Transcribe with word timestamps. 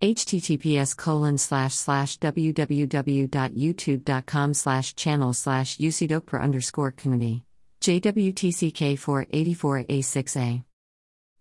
https 0.00 0.96
colon 0.96 1.38
slash 1.38 1.74
slash 1.74 2.18
www.youtube.com 2.18 4.54
slash 4.54 4.94
channel 4.94 5.32
slash 5.32 5.78
ucdokper 5.78 6.40
underscore 6.40 6.90
community 6.90 7.44
JWTCK 7.80 8.98
484A6A. 8.98 10.64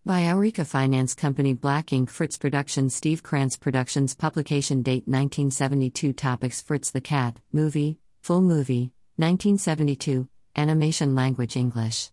By 0.06 0.22
Aurica 0.22 0.66
Finance 0.66 1.14
Company 1.14 1.54
Black 1.54 1.92
Ink 1.92 2.10
Fritz 2.10 2.38
Productions 2.38 2.96
Steve 2.96 3.22
Krantz 3.22 3.58
Productions 3.58 4.16
Publication 4.16 4.82
Date 4.82 5.06
1972 5.06 6.14
Topics 6.14 6.62
Fritz 6.62 6.92
the 6.92 7.02
Cat, 7.02 7.38
Movie, 7.52 8.00
Full 8.22 8.42
Movie, 8.42 8.94
1972, 9.18 10.30
Animation 10.56 11.14
Language 11.14 11.58
English. 11.58 12.10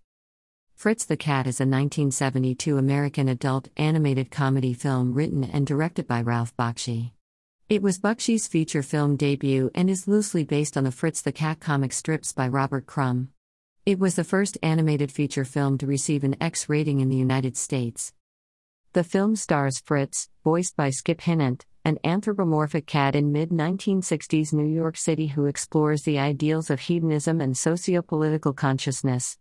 Fritz 0.77 1.07
the 1.07 1.17
Cat 1.17 1.47
is 1.47 1.59
a 1.59 1.65
1972 1.65 2.77
American 2.77 3.31
adult 3.31 3.71
animated 3.79 4.31
comedy 4.31 4.75
film 4.75 5.15
written 5.15 5.43
and 5.43 5.67
directed 5.67 6.07
by 6.07 6.21
Ralph 6.21 6.55
Bakshi. 6.55 7.13
It 7.71 7.81
was 7.81 7.99
Bakshi's 7.99 8.47
feature 8.47 8.83
film 8.83 9.17
debut 9.17 9.71
and 9.75 9.89
is 9.89 10.07
loosely 10.07 10.45
based 10.45 10.77
on 10.77 10.85
the 10.85 10.93
Fritz 10.93 11.23
the 11.23 11.33
Cat 11.33 11.61
comic 11.61 11.95
strips 11.95 12.35
by 12.35 12.47
Robert 12.47 12.85
Crumb. 12.85 13.31
It 13.87 13.99
was 13.99 14.17
the 14.17 14.23
first 14.23 14.59
animated 14.63 15.11
feature 15.11 15.47
film 15.47 15.79
to 15.79 15.87
receive 15.87 16.25
an 16.25 16.37
X 16.43 16.69
rating 16.69 17.01
in 17.01 17.09
the 17.09 17.17
United 17.17 17.57
States. 17.57 18.13
The 18.93 19.03
film 19.03 19.35
stars 19.35 19.81
Fritz, 19.81 20.29
voiced 20.45 20.77
by 20.77 20.91
Skip 20.91 21.23
Hinnant, 21.23 21.65
an 21.87 21.99
anthropomorphic 22.05 22.87
cat 22.87 23.17
in 23.17 23.33
mid 23.33 23.49
1960s 23.49 24.53
New 24.53 24.67
York 24.67 24.99
City 24.99 25.29
who 25.29 25.47
explores 25.47 26.03
the 26.03 26.19
ideals 26.19 26.69
of 26.69 26.81
hedonism 26.81 27.41
and 27.41 27.57
socio 27.57 28.03
political 28.03 28.53
consciousness. 28.53 29.39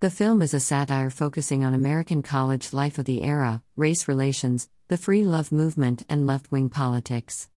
The 0.00 0.10
film 0.10 0.42
is 0.42 0.52
a 0.52 0.60
satire 0.60 1.08
focusing 1.08 1.64
on 1.64 1.72
American 1.72 2.22
college 2.22 2.74
life 2.74 2.98
of 2.98 3.06
the 3.06 3.22
era, 3.22 3.62
race 3.76 4.06
relations, 4.06 4.68
the 4.88 4.98
free 4.98 5.24
love 5.24 5.50
movement, 5.50 6.04
and 6.06 6.26
left 6.26 6.52
wing 6.52 6.68
politics. 6.68 7.48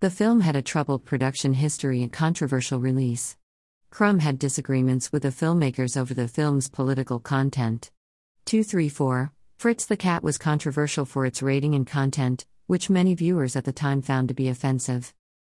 The 0.00 0.08
film 0.08 0.40
had 0.40 0.56
a 0.56 0.62
troubled 0.62 1.04
production 1.04 1.52
history 1.52 2.02
and 2.02 2.10
controversial 2.10 2.80
release. 2.80 3.36
Crumb 3.90 4.20
had 4.20 4.38
disagreements 4.38 5.12
with 5.12 5.24
the 5.24 5.28
filmmakers 5.28 5.94
over 5.94 6.14
the 6.14 6.26
film's 6.26 6.70
political 6.70 7.20
content. 7.20 7.90
234 8.46 9.30
Fritz 9.58 9.84
the 9.84 9.98
Cat 9.98 10.22
was 10.22 10.38
controversial 10.38 11.04
for 11.04 11.26
its 11.26 11.42
rating 11.42 11.74
and 11.74 11.86
content, 11.86 12.46
which 12.66 12.88
many 12.88 13.14
viewers 13.14 13.56
at 13.56 13.64
the 13.64 13.72
time 13.74 14.00
found 14.00 14.28
to 14.28 14.34
be 14.34 14.48
offensive. 14.48 15.12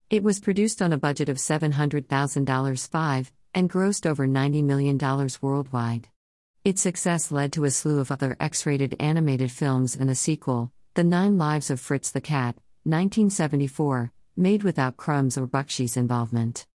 It 0.09 0.23
was 0.23 0.41
produced 0.41 0.81
on 0.81 0.91
a 0.91 0.97
budget 0.97 1.29
of 1.29 1.37
$700,000 1.37 2.87
5 2.89 3.31
and 3.53 3.69
grossed 3.69 4.05
over 4.05 4.27
$90 4.27 4.63
million 4.63 4.97
worldwide. 5.41 6.07
Its 6.63 6.81
success 6.81 7.31
led 7.31 7.51
to 7.53 7.63
a 7.63 7.71
slew 7.71 7.99
of 7.99 8.11
other 8.11 8.37
X 8.39 8.65
rated 8.65 8.95
animated 8.99 9.51
films 9.51 9.95
and 9.95 10.09
a 10.09 10.15
sequel, 10.15 10.71
The 10.93 11.03
Nine 11.03 11.37
Lives 11.37 11.69
of 11.69 11.79
Fritz 11.79 12.11
the 12.11 12.21
Cat, 12.21 12.55
1974, 12.83 14.11
made 14.37 14.63
without 14.63 14.97
Crumb's 14.97 15.37
or 15.37 15.47
Bakshi's 15.47 15.97
involvement. 15.97 16.67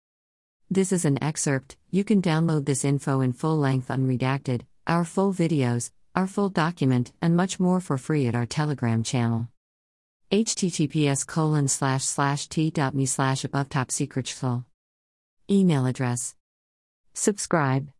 This 0.68 0.90
is 0.90 1.04
an 1.04 1.22
excerpt, 1.22 1.76
you 1.90 2.02
can 2.02 2.20
download 2.20 2.66
this 2.66 2.84
info 2.84 3.20
in 3.20 3.32
full 3.32 3.56
length 3.56 3.88
unredacted, 3.88 4.62
our 4.86 5.04
full 5.04 5.32
videos, 5.32 5.90
our 6.16 6.26
full 6.26 6.48
document, 6.48 7.12
and 7.22 7.36
much 7.36 7.60
more 7.60 7.80
for 7.80 7.98
free 7.98 8.26
at 8.26 8.34
our 8.34 8.46
Telegram 8.46 9.02
channel. 9.02 9.48
https 10.32 11.26
colon 11.26 11.68
slash 11.68 12.04
slash 12.04 12.48
t.me 12.48 13.06
slash 13.06 13.44
above 13.44 13.68
top 13.68 13.92
secret 13.92 14.34
Email 15.48 15.86
address. 15.86 16.34
Subscribe. 17.16 17.88